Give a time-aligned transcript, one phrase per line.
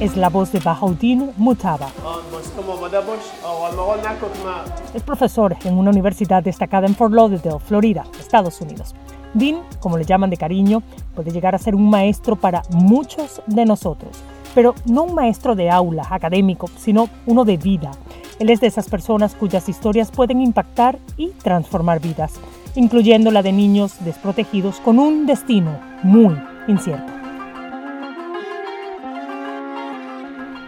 [0.00, 1.88] es la voz de Bahauddin Mutaba.
[4.94, 8.94] Es profesor en una universidad destacada en Fort Lauderdale, Florida, Estados Unidos.
[9.34, 10.82] Dean, como le llaman de cariño,
[11.14, 14.22] puede llegar a ser un maestro para muchos de nosotros,
[14.54, 17.90] pero no un maestro de aula académico, sino uno de vida.
[18.38, 22.34] Él es de esas personas cuyas historias pueden impactar y transformar vidas,
[22.76, 27.17] incluyendo la de niños desprotegidos con un destino muy incierto.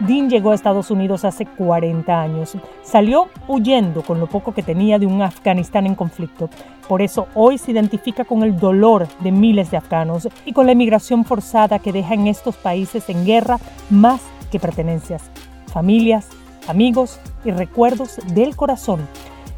[0.07, 2.57] Dean llegó a Estados Unidos hace 40 años.
[2.81, 6.49] Salió huyendo con lo poco que tenía de un Afganistán en conflicto.
[6.87, 10.71] Por eso hoy se identifica con el dolor de miles de afganos y con la
[10.71, 13.59] emigración forzada que deja en estos países en guerra
[13.91, 15.29] más que pertenencias,
[15.67, 16.27] familias,
[16.67, 19.07] amigos y recuerdos del corazón.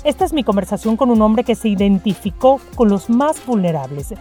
[0.03, 4.13] Esta es mi conversación con un hombre que se identificó con los más vulnerables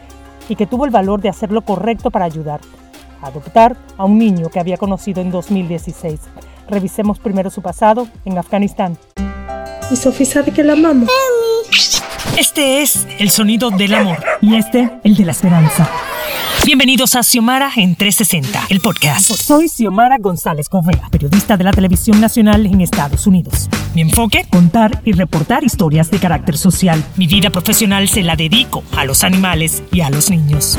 [0.48, 2.60] y que tuvo el valor de hacer lo correcto para ayudar
[3.22, 6.20] adoptar a un niño que había conocido en 2016.
[6.68, 8.98] Revisemos primero su pasado en Afganistán.
[9.90, 11.08] Y Sofía sabe que la amamos.
[12.38, 15.88] Este es el sonido del amor y este el de la esperanza.
[16.64, 19.32] Bienvenidos a Xiomara en 360, el podcast.
[19.32, 23.68] Soy Xiomara González Correa, periodista de la televisión nacional en Estados Unidos.
[23.94, 27.04] Mi enfoque, contar y reportar historias de carácter social.
[27.16, 30.78] Mi vida profesional se la dedico a los animales y a los niños.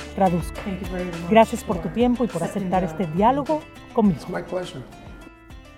[0.15, 0.59] Traduzco.
[1.29, 3.61] Gracias por tu tiempo y por aceptar este diálogo
[3.93, 4.19] conmigo.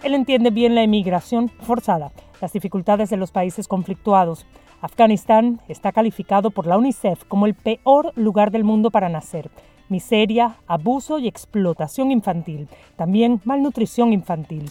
[0.04, 2.12] Él entiende bien la emigración forzada,
[2.42, 4.46] las dificultades de los países conflictuados.
[4.82, 9.50] Afganistán está calificado por la UNICEF como el peor lugar del mundo para nacer.
[9.88, 12.68] Miseria, abuso y explotación infantil,
[12.98, 14.70] también malnutrición infantil.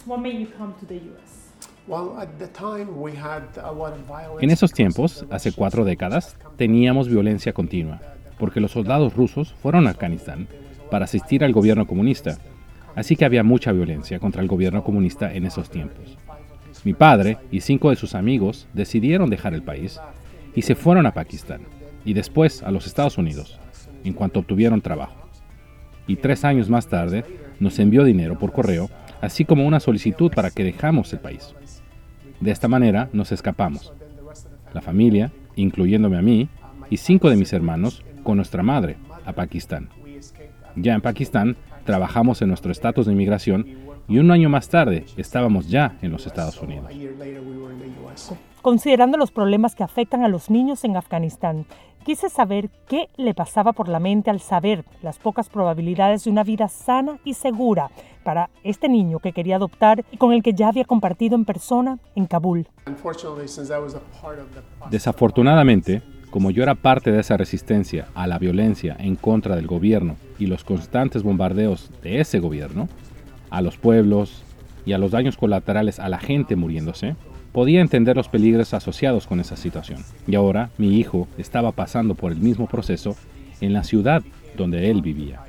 [4.41, 8.01] En esos tiempos, hace cuatro décadas, teníamos violencia continua
[8.43, 10.49] porque los soldados rusos fueron a Afganistán
[10.91, 12.39] para asistir al gobierno comunista,
[12.97, 16.19] así que había mucha violencia contra el gobierno comunista en esos tiempos.
[16.83, 20.01] Mi padre y cinco de sus amigos decidieron dejar el país
[20.57, 21.61] y se fueron a Pakistán
[22.05, 23.61] y después a los Estados Unidos,
[24.03, 25.29] en cuanto obtuvieron trabajo.
[26.09, 27.25] Y tres años más tarde
[27.61, 31.55] nos envió dinero por correo, así como una solicitud para que dejamos el país.
[32.41, 33.93] De esta manera nos escapamos.
[34.75, 36.49] La familia, incluyéndome a mí,
[36.91, 39.89] y cinco de mis hermanos con nuestra madre a Pakistán.
[40.77, 43.67] Ya en Pakistán trabajamos en nuestro estatus de inmigración
[44.09, 46.91] y un año más tarde estábamos ya en los Estados Unidos.
[48.63, 51.67] Considerando los problemas que afectan a los niños en Afganistán,
[52.05, 56.45] quise saber qué le pasaba por la mente al saber las pocas probabilidades de una
[56.45, 57.91] vida sana y segura
[58.23, 61.99] para este niño que quería adoptar y con el que ya había compartido en persona
[62.15, 62.69] en Kabul.
[64.91, 66.03] Desafortunadamente,
[66.33, 70.47] como yo era parte de esa resistencia a la violencia en contra del gobierno y
[70.47, 72.89] los constantes bombardeos de ese gobierno,
[73.51, 74.43] a los pueblos
[74.87, 77.17] y a los daños colaterales a la gente muriéndose,
[77.53, 80.03] podía entender los peligros asociados con esa situación.
[80.27, 83.15] Y ahora mi hijo estaba pasando por el mismo proceso
[83.61, 84.23] en la ciudad
[84.57, 85.41] donde él vivía.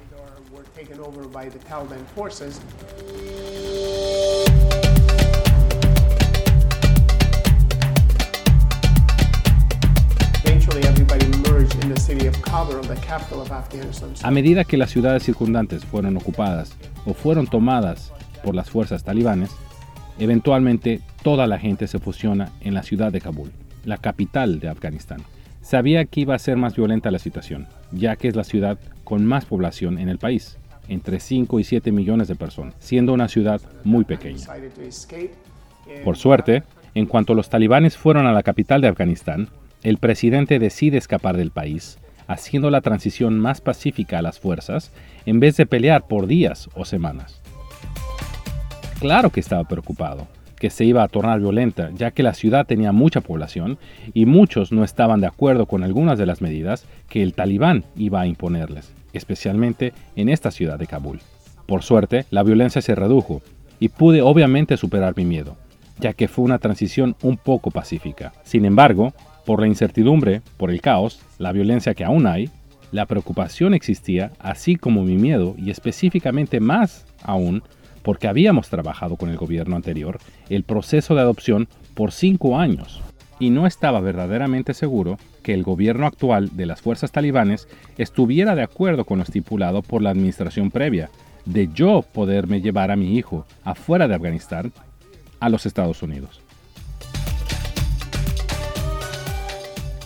[14.23, 16.75] A medida que las ciudades circundantes fueron ocupadas
[17.05, 18.11] o fueron tomadas
[18.43, 19.51] por las fuerzas talibanes,
[20.19, 23.51] eventualmente toda la gente se fusiona en la ciudad de Kabul,
[23.85, 25.21] la capital de Afganistán.
[25.61, 29.25] Sabía que iba a ser más violenta la situación, ya que es la ciudad con
[29.25, 30.57] más población en el país,
[30.89, 34.45] entre 5 y 7 millones de personas, siendo una ciudad muy pequeña.
[36.03, 36.63] Por suerte,
[36.95, 39.49] en cuanto los talibanes fueron a la capital de Afganistán,
[39.83, 41.97] el presidente decide escapar del país,
[42.33, 44.91] haciendo la transición más pacífica a las fuerzas,
[45.25, 47.41] en vez de pelear por días o semanas.
[48.99, 50.27] Claro que estaba preocupado,
[50.57, 53.77] que se iba a tornar violenta, ya que la ciudad tenía mucha población
[54.13, 58.21] y muchos no estaban de acuerdo con algunas de las medidas que el talibán iba
[58.21, 61.19] a imponerles, especialmente en esta ciudad de Kabul.
[61.65, 63.41] Por suerte, la violencia se redujo
[63.79, 65.57] y pude obviamente superar mi miedo,
[65.99, 68.31] ya que fue una transición un poco pacífica.
[68.43, 69.13] Sin embargo,
[69.45, 72.49] por la incertidumbre, por el caos, la violencia que aún hay,
[72.91, 77.63] la preocupación existía, así como mi miedo, y específicamente más aún,
[78.03, 80.19] porque habíamos trabajado con el gobierno anterior
[80.49, 83.01] el proceso de adopción por cinco años,
[83.39, 87.67] y no estaba verdaderamente seguro que el gobierno actual de las fuerzas talibanes
[87.97, 91.09] estuviera de acuerdo con lo estipulado por la administración previa,
[91.45, 94.71] de yo poderme llevar a mi hijo afuera de Afganistán
[95.39, 96.41] a los Estados Unidos.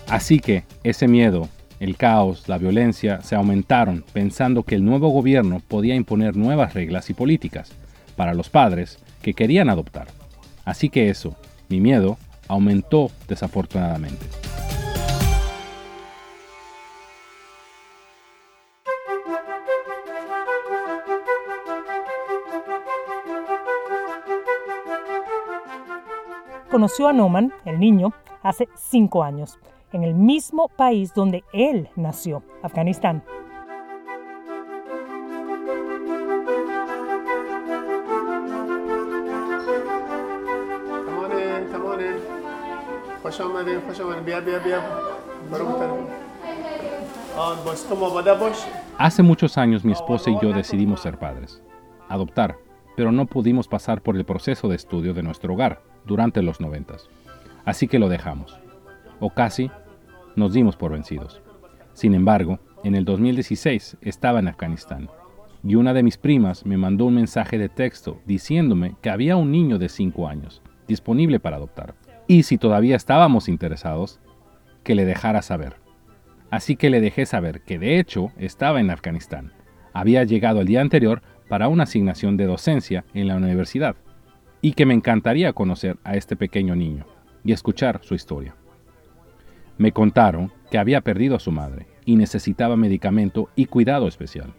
[0.10, 1.50] Así que ese miedo,
[1.82, 7.10] el caos, la violencia se aumentaron pensando que el nuevo gobierno podía imponer nuevas reglas
[7.10, 7.72] y políticas
[8.16, 10.08] para los padres que querían adoptar.
[10.64, 11.36] Así que eso,
[11.68, 12.18] mi miedo,
[12.48, 14.26] aumentó desafortunadamente.
[26.72, 28.14] Conoció a Noman, el niño,
[28.44, 29.58] hace cinco años,
[29.94, 33.24] en el mismo país donde él nació, Afganistán.
[48.98, 51.62] Hace muchos años mi esposa y yo decidimos ser padres,
[52.10, 52.58] adoptar,
[52.96, 57.10] pero no pudimos pasar por el proceso de estudio de nuestro hogar durante los noventas.
[57.64, 58.58] Así que lo dejamos,
[59.20, 59.72] o casi
[60.36, 61.42] nos dimos por vencidos.
[61.94, 65.10] Sin embargo, en el 2016 estaba en Afganistán
[65.64, 69.52] y una de mis primas me mandó un mensaje de texto diciéndome que había un
[69.52, 71.96] niño de 5 años disponible para adoptar
[72.28, 74.20] y si todavía estábamos interesados,
[74.84, 75.78] que le dejara saber.
[76.50, 79.54] Así que le dejé saber que de hecho estaba en Afganistán.
[79.94, 83.96] Había llegado el día anterior para una asignación de docencia en la universidad
[84.62, 87.06] y que me encantaría conocer a este pequeño niño
[87.44, 88.56] y escuchar su historia.
[89.78, 94.54] Me contaron que había perdido a su madre y necesitaba medicamento y cuidado especial.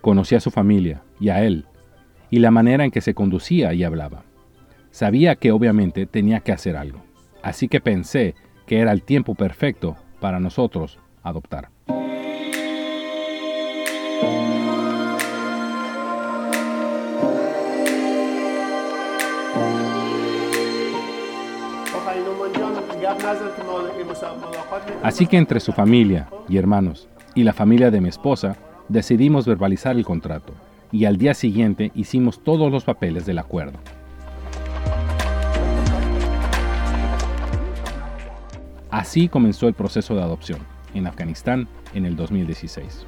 [0.00, 1.66] Conocí a su familia y a él,
[2.30, 4.24] y la manera en que se conducía y hablaba.
[4.90, 7.02] Sabía que obviamente tenía que hacer algo,
[7.42, 8.34] así que pensé
[8.66, 11.68] que era el tiempo perfecto para nosotros adoptar.
[25.02, 28.56] Así que entre su familia y hermanos y la familia de mi esposa
[28.88, 30.52] decidimos verbalizar el contrato
[30.92, 33.78] y al día siguiente hicimos todos los papeles del acuerdo.
[38.90, 40.60] Así comenzó el proceso de adopción
[40.94, 43.04] en Afganistán en el 2016.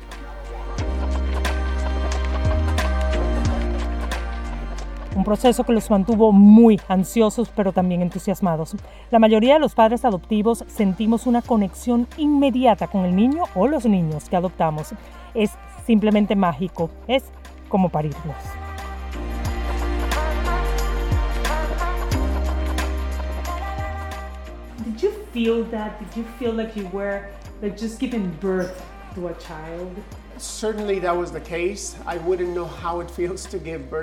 [5.19, 8.77] Un proceso que los mantuvo muy ansiosos pero también entusiasmados.
[9.11, 13.85] La mayoría de los padres adoptivos sentimos una conexión inmediata con el niño o los
[13.85, 14.95] niños que adoptamos.
[15.35, 15.51] Es
[15.85, 17.25] simplemente mágico, es
[17.69, 18.37] como parirlos.
[24.85, 25.99] Did you feel that?
[25.99, 27.25] Did you feel like you were
[27.61, 28.81] like just giving birth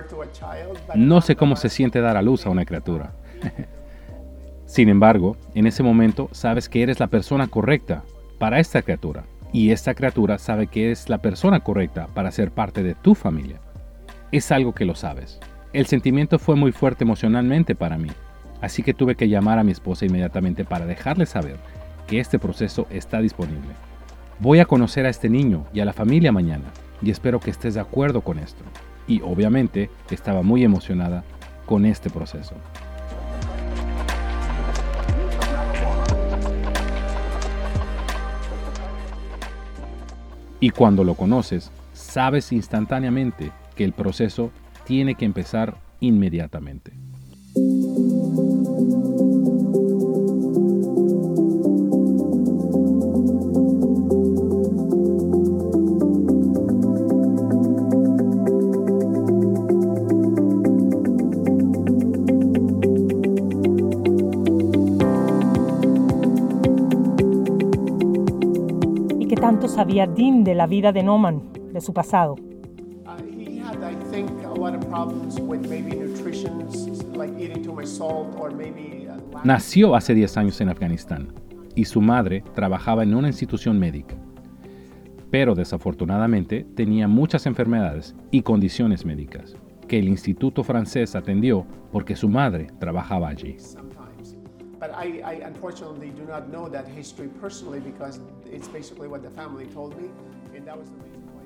[0.09, 0.79] to a child?
[0.95, 3.13] No sé cómo se siente dar a luz a una criatura.
[4.65, 8.03] Sin embargo, en ese momento sabes que eres la persona correcta
[8.39, 9.23] para esta criatura.
[9.53, 13.61] Y esta criatura sabe que eres la persona correcta para ser parte de tu familia.
[14.31, 15.39] Es algo que lo sabes.
[15.71, 18.09] El sentimiento fue muy fuerte emocionalmente para mí,
[18.61, 21.57] así que tuve que llamar a mi esposa inmediatamente para dejarle saber
[22.07, 23.73] que este proceso está disponible.
[24.39, 26.65] Voy a conocer a este niño y a la familia mañana
[27.01, 28.63] y espero que estés de acuerdo con esto.
[29.07, 31.23] Y obviamente estaba muy emocionada
[31.65, 32.55] con este proceso.
[40.59, 44.51] Y cuando lo conoces, sabes instantáneamente que el proceso
[44.83, 46.91] tiene que empezar inmediatamente.
[69.67, 71.41] Sabía Dean de la vida de Noman,
[71.73, 72.35] de su pasado.
[74.11, 76.69] think a lot of problems with maybe nutrition,
[77.15, 78.95] like eating too much salt or maybe.
[79.43, 81.33] Nació hace 10 años en Afganistán
[81.75, 84.15] y su madre trabajaba en una institución médica.
[85.29, 89.55] Pero desafortunadamente tenía muchas enfermedades y condiciones médicas
[89.87, 93.57] que el instituto francés atendió porque su madre trabajaba allí.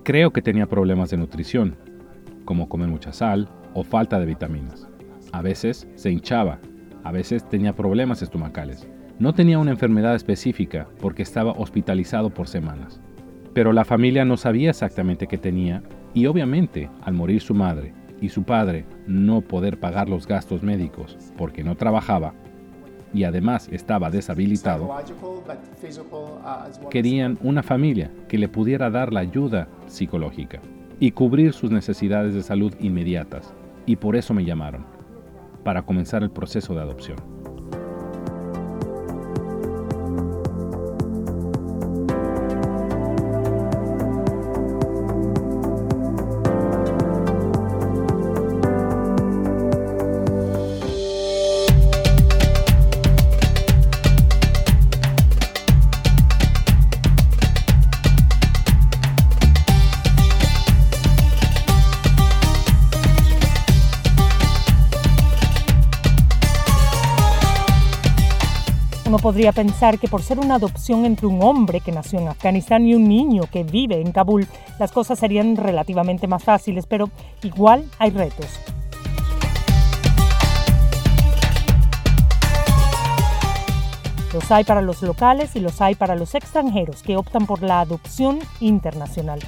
[0.03, 1.75] Creo que tenía problemas de nutrición,
[2.45, 4.87] como comer mucha sal o falta de vitaminas.
[5.31, 6.59] A veces se hinchaba,
[7.03, 8.87] a veces tenía problemas estomacales.
[9.19, 12.99] No tenía una enfermedad específica porque estaba hospitalizado por semanas.
[13.53, 18.29] Pero la familia no sabía exactamente qué tenía y obviamente al morir su madre y
[18.29, 22.33] su padre no poder pagar los gastos médicos porque no trabajaba
[23.13, 24.89] y además estaba deshabilitado,
[26.89, 30.59] querían una familia que le pudiera dar la ayuda psicológica
[30.99, 33.53] y cubrir sus necesidades de salud inmediatas.
[33.85, 34.85] Y por eso me llamaron,
[35.63, 37.38] para comenzar el proceso de adopción.
[69.09, 72.85] Uno podría pensar que por ser una adopción entre un hombre que nació en Afganistán
[72.85, 74.47] y un niño que vive en Kabul,
[74.77, 77.09] las cosas serían relativamente más fáciles, pero
[77.41, 78.45] igual hay retos.
[84.31, 87.79] Los hay para los locales y los hay para los extranjeros que optan por la
[87.79, 89.39] adopción internacional.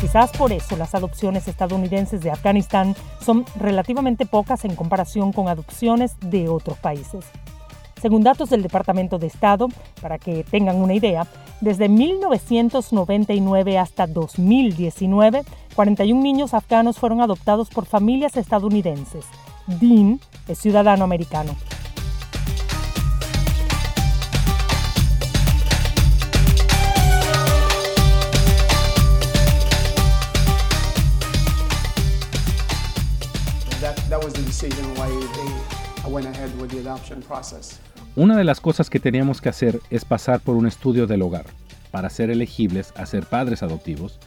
[0.00, 6.14] Quizás por eso las adopciones estadounidenses de Afganistán son relativamente pocas en comparación con adopciones
[6.20, 7.24] de otros países.
[8.00, 9.66] Según datos del Departamento de Estado,
[10.00, 11.26] para que tengan una idea,
[11.60, 15.42] desde 1999 hasta 2019,
[15.74, 19.24] 41 niños afganos fueron adoptados por familias estadounidenses.
[19.66, 21.56] Dean es ciudadano americano.
[38.16, 41.46] Una de las cosas que teníamos que hacer es pasar por un estudio del hogar
[41.92, 44.18] para ser elegibles a ser padres adoptivos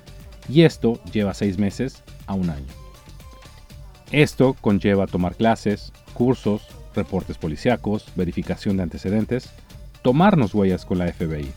[0.47, 2.67] y esto lleva seis meses a un año.
[4.13, 9.49] Esto conlleva tomar clases, cursos, reportes policíacos, verificación de antecedentes,
[10.01, 11.51] tomarnos huellas con la FBI.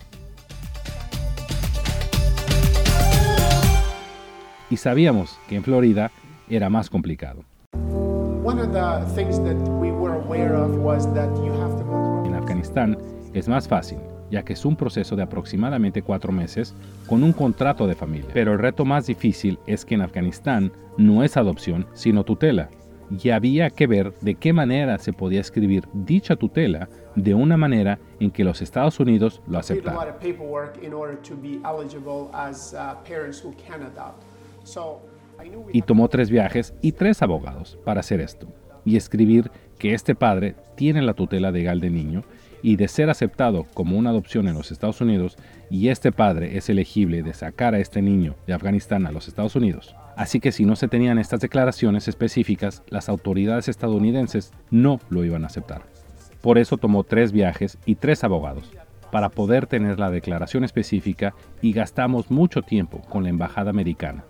[4.68, 6.10] Y sabíamos que en Florida
[6.48, 7.44] era más complicado.
[12.26, 12.98] En Afganistán
[13.32, 13.96] es más fácil,
[14.30, 16.74] ya que es un proceso de aproximadamente cuatro meses
[17.06, 18.28] con un contrato de familia.
[18.34, 22.68] Pero el reto más difícil es que en Afganistán no es adopción, sino tutela.
[23.18, 27.98] Y había que ver de qué manera se podía escribir dicha tutela de una manera
[28.20, 29.98] en que los Estados Unidos lo aceptaran
[35.72, 38.48] y tomó tres viajes y tres abogados para hacer esto
[38.84, 42.24] y escribir que este padre tiene la tutela legal del niño
[42.62, 45.36] y de ser aceptado como una adopción en los Estados Unidos
[45.68, 49.56] y este padre es elegible de sacar a este niño de Afganistán a los Estados
[49.56, 49.94] Unidos.
[50.16, 55.44] Así que si no se tenían estas declaraciones específicas, las autoridades estadounidenses no lo iban
[55.44, 55.82] a aceptar.
[56.40, 58.70] Por eso tomó tres viajes y tres abogados,
[59.10, 64.24] para poder tener la declaración específica y gastamos mucho tiempo con la embajada americana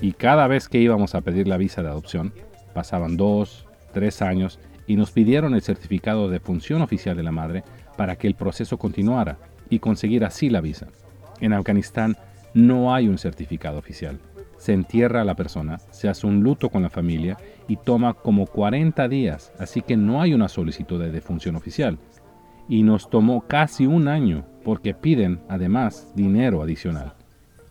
[0.00, 2.32] y cada vez que íbamos a pedir la visa de adopción,
[2.74, 7.64] pasaban dos, tres años y nos pidieron el certificado de función oficial de la madre
[7.96, 9.38] para que el proceso continuara
[9.68, 10.88] y conseguir así la visa.
[11.40, 12.16] En Afganistán
[12.54, 14.18] no hay un certificado oficial.
[14.56, 17.38] Se entierra a la persona, se hace un luto con la familia
[17.68, 21.98] y toma como 40 días, así que no hay una solicitud de defunción oficial.
[22.68, 27.14] Y nos tomó casi un año porque piden además dinero adicional.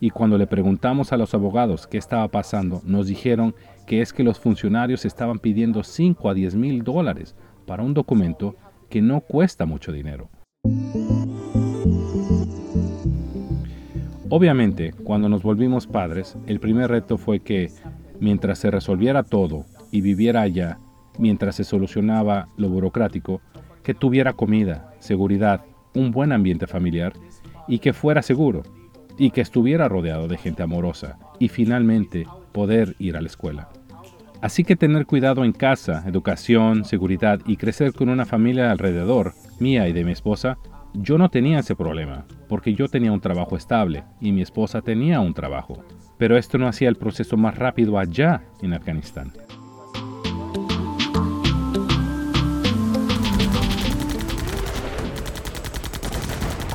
[0.02, 3.54] Y cuando le preguntamos a los abogados qué estaba pasando, nos dijeron
[3.86, 8.56] que es que los funcionarios estaban pidiendo 5 a 10 mil dólares para un documento
[8.88, 10.30] que no cuesta mucho dinero.
[14.30, 17.70] Obviamente, cuando nos volvimos padres, el primer reto fue que,
[18.20, 20.78] mientras se resolviera todo y viviera allá,
[21.18, 23.42] mientras se solucionaba lo burocrático,
[23.82, 25.62] que tuviera comida, seguridad,
[25.94, 27.12] un buen ambiente familiar
[27.68, 28.62] y que fuera seguro
[29.20, 33.68] y que estuviera rodeado de gente amorosa y finalmente poder ir a la escuela.
[34.40, 39.86] Así que tener cuidado en casa, educación, seguridad y crecer con una familia alrededor, mía
[39.88, 40.56] y de mi esposa,
[40.94, 45.20] yo no tenía ese problema, porque yo tenía un trabajo estable y mi esposa tenía
[45.20, 45.84] un trabajo.
[46.16, 49.32] Pero esto no hacía el proceso más rápido allá en Afganistán.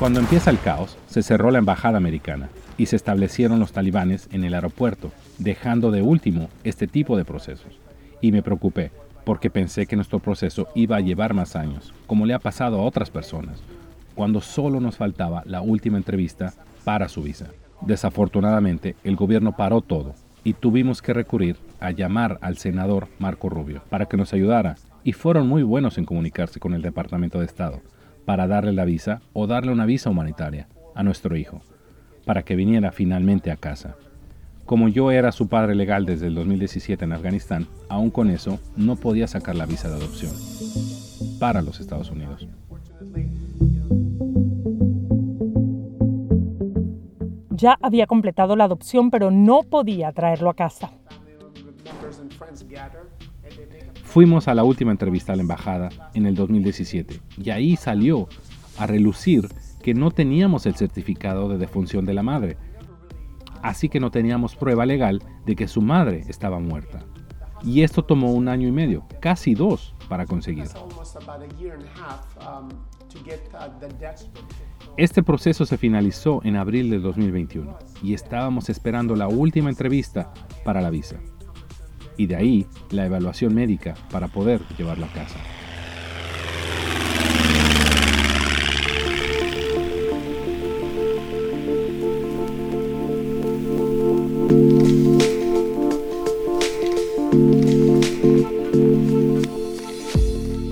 [0.06, 2.48] Cuando empieza el caos, se cerró la embajada americana
[2.78, 7.80] y se establecieron los talibanes en el aeropuerto, dejando de último este tipo de procesos.
[8.20, 8.92] Y me preocupé,
[9.24, 12.84] porque pensé que nuestro proceso iba a llevar más años, como le ha pasado a
[12.84, 13.60] otras personas,
[14.14, 17.48] cuando solo nos faltaba la última entrevista para su visa.
[17.80, 23.82] Desafortunadamente, el gobierno paró todo y tuvimos que recurrir a llamar al senador Marco Rubio
[23.90, 27.82] para que nos ayudara y fueron muy buenos en comunicarse con el Departamento de Estado
[28.26, 31.62] para darle la visa o darle una visa humanitaria a nuestro hijo,
[32.26, 33.96] para que viniera finalmente a casa.
[34.66, 38.96] Como yo era su padre legal desde el 2017 en Afganistán, aún con eso no
[38.96, 40.32] podía sacar la visa de adopción
[41.38, 42.48] para los Estados Unidos.
[47.50, 50.90] Ya había completado la adopción, pero no podía traerlo a casa.
[54.16, 58.30] Fuimos a la última entrevista a la embajada en el 2017 y ahí salió
[58.78, 59.46] a relucir
[59.82, 62.56] que no teníamos el certificado de defunción de la madre,
[63.60, 67.00] así que no teníamos prueba legal de que su madre estaba muerta.
[67.62, 70.64] Y esto tomó un año y medio, casi dos, para conseguir.
[74.96, 80.32] Este proceso se finalizó en abril del 2021 y estábamos esperando la última entrevista
[80.64, 81.20] para la visa
[82.16, 85.38] y de ahí la evaluación médica para poder llevarlo a casa.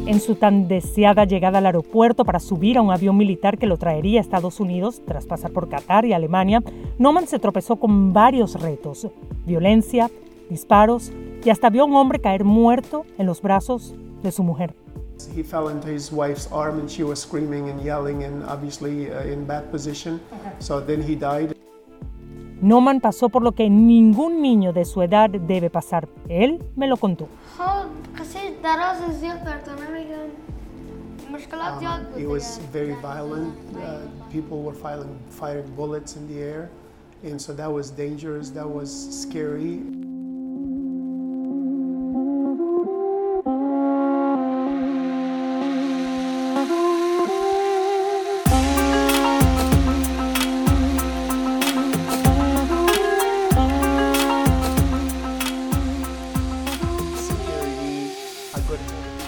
[0.06, 3.76] En su tan deseada llegada al aeropuerto para subir a un avión militar que lo
[3.76, 6.62] traería a Estados Unidos tras pasar por Qatar y Alemania,
[6.98, 9.08] Noman se tropezó con varios retos,
[9.44, 10.10] violencia,
[10.54, 11.10] disparos
[11.44, 14.72] y hasta vio a un hombre caer muerto en los brazos de su mujer.
[15.34, 19.22] He fell into his wife's arm and she was screaming and yelling and obviously uh,
[19.26, 20.20] in bad position.
[20.60, 21.56] So then he died.
[22.60, 26.08] Noman pasó por lo que ningún niño de su edad debe pasar.
[26.28, 27.28] Él me lo contó.
[27.58, 28.04] Um,
[32.16, 33.54] it was very violent.
[33.76, 36.70] Uh, people were firing, firing bullets in the air.
[37.24, 38.90] And so that was dangerous, that was
[39.22, 39.80] scary.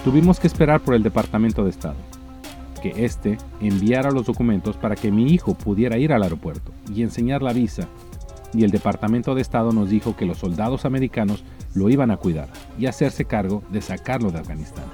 [0.05, 1.97] Tuvimos que esperar por el Departamento de Estado,
[2.83, 7.43] que éste enviara los documentos para que mi hijo pudiera ir al aeropuerto y enseñar
[7.43, 7.89] la visa,
[8.55, 12.49] y el Departamento de Estado nos dijo que los soldados americanos lo iban a cuidar
[12.79, 14.85] y hacerse cargo de sacarlo de Afganistán.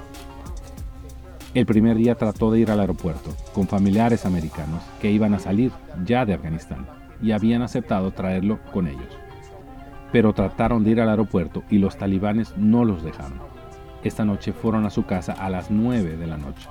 [1.53, 5.71] El primer día trató de ir al aeropuerto con familiares americanos que iban a salir
[6.03, 6.87] ya de Afganistán
[7.21, 9.17] y habían aceptado traerlo con ellos.
[10.11, 13.52] Pero trataron de ir al aeropuerto y los talibanes no los dejaron.
[14.03, 16.67] Esta noche fueron a su casa a las 9 de la noche.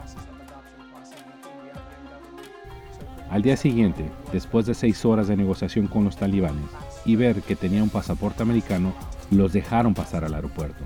[3.30, 6.68] Al día siguiente, después de seis horas de negociación con los talibanes
[7.06, 8.92] y ver que tenía un pasaporte americano,
[9.30, 10.84] los dejaron pasar al aeropuerto.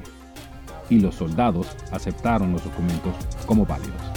[0.89, 3.13] Y los soldados aceptaron los documentos
[3.47, 4.16] como válidos.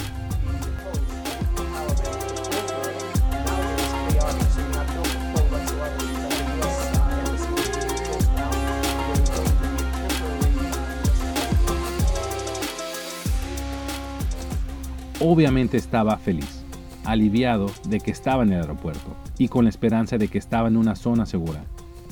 [15.22, 16.64] Obviamente estaba feliz,
[17.04, 20.78] aliviado de que estaba en el aeropuerto y con la esperanza de que estaba en
[20.78, 21.62] una zona segura,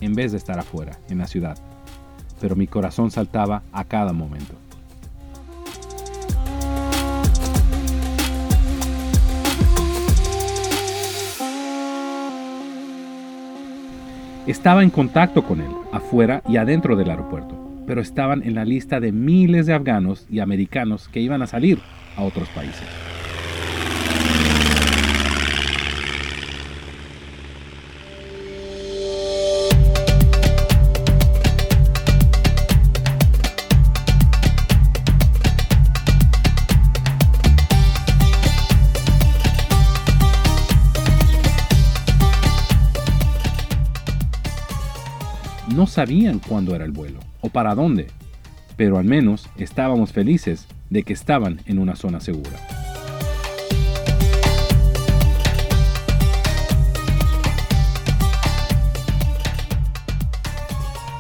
[0.03, 1.57] en vez de estar afuera, en la ciudad.
[2.39, 4.55] Pero mi corazón saltaba a cada momento.
[14.47, 17.58] Estaba en contacto con él, afuera y adentro del aeropuerto,
[17.89, 21.79] pero estaban en la lista de miles de afganos y americanos que iban a salir
[22.17, 22.87] a otros países.
[45.75, 48.09] no sabían cuándo era el vuelo o para dónde,
[48.77, 52.59] pero al menos estábamos felices de que estaban en una zona segura.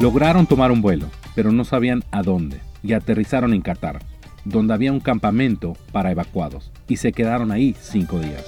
[0.00, 3.98] Lograron tomar un vuelo, pero no sabían a dónde, y aterrizaron en Qatar,
[4.44, 8.44] donde había un campamento para evacuados, y se quedaron ahí cinco días.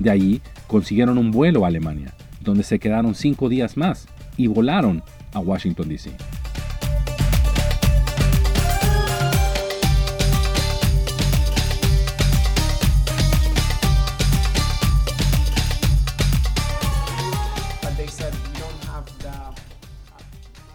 [0.00, 4.06] De allí consiguieron un vuelo a Alemania, donde se quedaron cinco días más
[4.36, 5.02] y volaron
[5.32, 6.12] a Washington, D.C.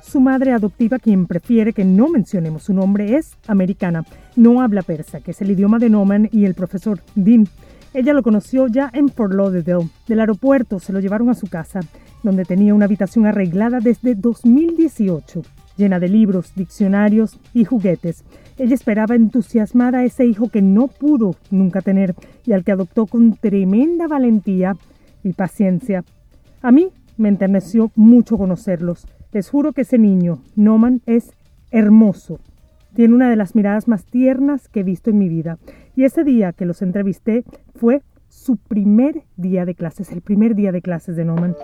[0.04, 4.06] Su madre adoptiva, quien prefiere que no mencionemos su nombre, es americana.
[4.36, 7.48] No habla persa, que es el idioma de Noman y el profesor Dean.
[7.96, 9.88] Ella lo conoció ya en Fort Lauderdale.
[10.06, 11.80] Del aeropuerto se lo llevaron a su casa,
[12.24, 15.44] donde tenía una habitación arreglada desde 2018,
[15.78, 18.26] llena de libros, diccionarios y juguetes.
[18.58, 23.06] Ella esperaba entusiasmar a ese hijo que no pudo nunca tener y al que adoptó
[23.06, 24.76] con tremenda valentía
[25.24, 26.04] y paciencia.
[26.62, 29.08] A mí me enterneció mucho conocerlos.
[29.32, 31.32] Les juro que ese niño, Noman, es
[31.72, 32.42] hermoso.
[32.94, 35.58] Tiene una de las miradas más tiernas que he visto en mi vida.
[35.96, 40.74] Y ese día que los entrevisté fue su primer día de clases, el primer día
[40.74, 41.56] de clases de Noman.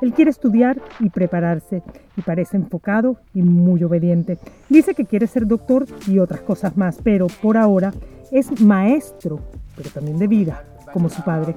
[0.00, 1.82] Él quiere estudiar y prepararse
[2.16, 4.38] y parece enfocado y muy obediente.
[4.68, 7.92] Dice que quiere ser doctor y otras cosas más, pero por ahora
[8.30, 9.40] es maestro,
[9.76, 11.56] pero también de vida, como su padre.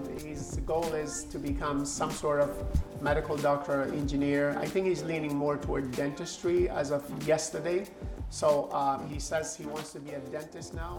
[3.01, 4.57] Medical doctor or engineer.
[4.61, 7.85] I think he's leaning more toward dentistry as of yesterday.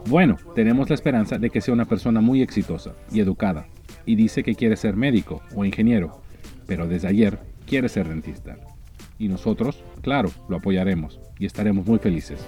[0.07, 3.67] Bueno, tenemos la esperanza de que sea una persona muy exitosa y educada,
[4.05, 6.21] y dice que quiere ser médico o ingeniero,
[6.65, 8.57] pero desde ayer quiere ser dentista.
[9.19, 12.39] Y nosotros, claro, lo apoyaremos y estaremos muy felices.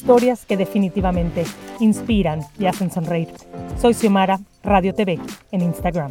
[0.00, 1.44] Historias que definitivamente
[1.78, 3.28] inspiran y hacen sonreír.
[3.78, 5.18] Soy Xiomara, Radio TV,
[5.52, 6.10] en Instagram.